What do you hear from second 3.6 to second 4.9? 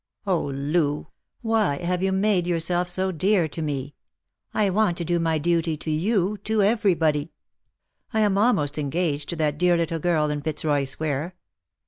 me? I